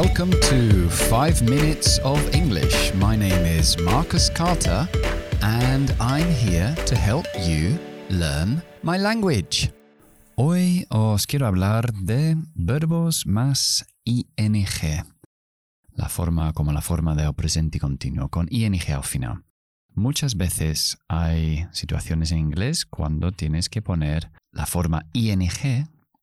[0.00, 2.94] Welcome to 5 Minutes of English.
[2.94, 4.88] My name is Marcus Carter
[5.42, 7.76] and I'm here to help you
[8.08, 9.72] learn my language.
[10.36, 14.66] Hoy os quiero hablar de verbos más ing,
[15.96, 19.42] la forma como la forma de presente continuo, con ing al final.
[19.96, 25.48] Muchas veces hay situaciones en inglés cuando tienes que poner la forma ing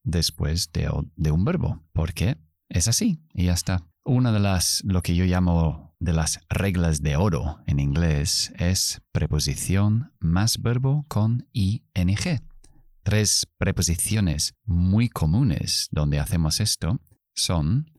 [0.06, 2.38] después de, de un verbo, porque
[2.70, 3.86] es así y ya está.
[4.04, 9.02] Una de las, lo que yo llamo de las reglas de oro en inglés es
[9.12, 11.82] preposición más verbo con ing.
[13.04, 17.00] Tres preposiciones muy comunes donde hacemos esto
[17.34, 17.92] son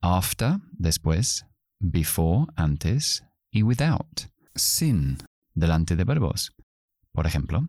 [0.00, 1.46] after, después,
[1.80, 5.18] before, antes, y without, sin,
[5.54, 6.52] delante de verbos.
[7.12, 7.66] Por ejemplo,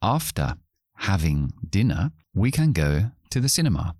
[0.00, 0.58] after
[0.94, 3.96] having dinner, we can go to the cinema.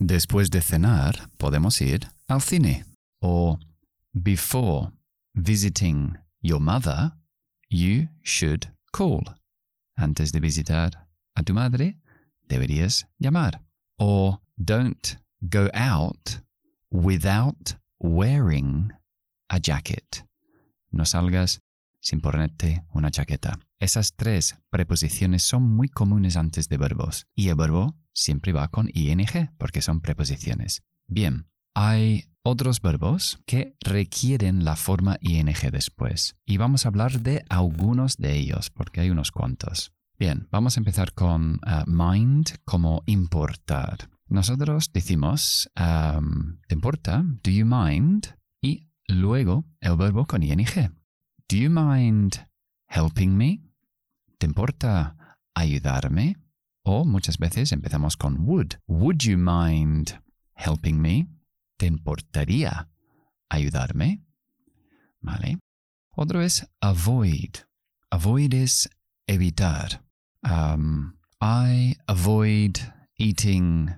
[0.00, 2.84] Después de cenar, podemos ir al cine.
[3.20, 3.58] O
[4.12, 4.92] before
[5.34, 7.12] visiting your mother,
[7.68, 9.24] you should call.
[9.96, 11.98] Antes de visitar a tu madre,
[12.48, 13.60] deberías llamar.
[13.98, 16.40] O don't go out
[16.90, 18.92] without wearing
[19.50, 20.24] a jacket.
[20.92, 21.60] No salgas
[22.00, 23.58] sin ponerte una chaqueta.
[23.80, 28.90] Esas tres preposiciones son muy comunes antes de verbos y el verbo siempre va con
[28.92, 29.24] ing
[29.56, 30.82] porque son preposiciones.
[31.06, 37.44] Bien, hay otros verbos que requieren la forma ing después y vamos a hablar de
[37.48, 39.92] algunos de ellos porque hay unos cuantos.
[40.18, 44.10] Bien, vamos a empezar con uh, mind como importar.
[44.26, 47.22] Nosotros decimos, um, ¿te importa?
[47.44, 48.26] ¿Do you mind?
[48.60, 50.66] Y luego el verbo con ing.
[51.48, 52.44] Do you mind
[52.88, 53.67] helping me?
[54.38, 56.36] ¿Te importa ayudarme?
[56.84, 58.74] O muchas veces empezamos con would.
[58.86, 60.20] Would you mind
[60.54, 61.26] helping me?
[61.76, 62.88] ¿Te importaría
[63.50, 64.22] ayudarme?
[65.20, 65.58] ¿Vale?
[66.14, 67.56] Otro es avoid.
[68.10, 68.88] Avoid es
[69.26, 70.04] evitar.
[70.42, 72.78] Um, I avoid
[73.18, 73.90] eating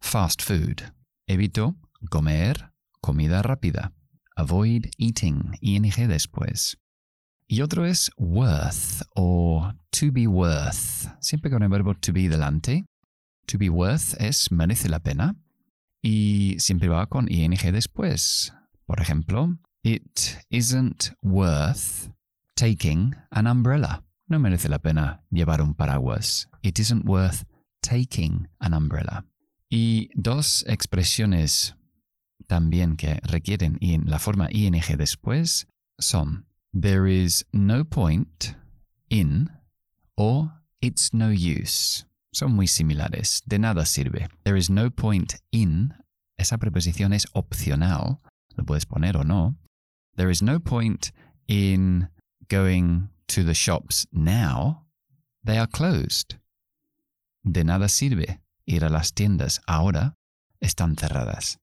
[0.00, 0.92] fast food.
[1.28, 1.76] Evito
[2.08, 3.92] comer comida rápida.
[4.36, 6.76] Avoid eating, ing después.
[7.48, 12.86] Y otro es worth o to be worth, siempre con el verbo to be delante.
[13.46, 15.36] To be worth es merece la pena
[16.02, 18.52] y siempre va con ing después.
[18.86, 22.10] Por ejemplo, it isn't worth
[22.54, 24.02] taking an umbrella.
[24.28, 26.48] No merece la pena llevar un paraguas.
[26.62, 27.44] It isn't worth
[27.80, 29.24] taking an umbrella.
[29.68, 31.76] Y dos expresiones
[32.46, 38.54] también que requieren la forma ing después son there is no point
[39.10, 39.50] in
[40.16, 42.04] or it's no use.
[42.32, 44.28] Son muy similares, de nada sirve.
[44.44, 45.94] There is no point in,
[46.38, 48.20] esa preposición es opcional,
[48.56, 49.54] lo puedes poner o no.
[50.16, 51.12] There is no point
[51.46, 52.08] in
[52.48, 54.84] going to the shops now,
[55.44, 56.36] they are closed.
[57.44, 60.14] De nada sirve ir a las tiendas ahora,
[60.62, 61.58] están cerradas.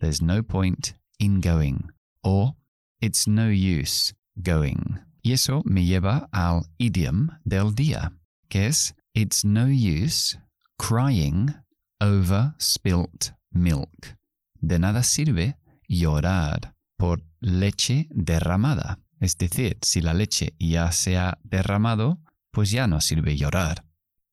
[0.00, 1.90] There's no point in going.
[2.22, 2.56] Or
[3.00, 5.00] it's no use going.
[5.22, 8.12] Y eso me lleva al idiom del día,
[8.48, 10.38] que es It's no use
[10.78, 11.54] crying
[12.00, 14.16] over spilt milk.
[14.60, 15.56] De nada sirve
[15.88, 18.98] llorar por leche derramada.
[19.20, 22.20] Es decir, si la leche ya se ha derramado,
[22.50, 23.84] pues ya no sirve llorar.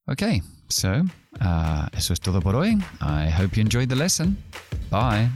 [0.06, 1.02] Okay, so
[1.40, 2.78] uh, eso es todo por hoy.
[3.00, 4.36] I hope you enjoyed the lesson.
[4.90, 5.30] Bye.